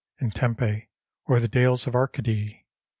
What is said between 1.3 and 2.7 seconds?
the dales of Arcady?